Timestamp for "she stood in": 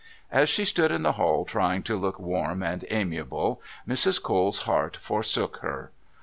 0.49-1.03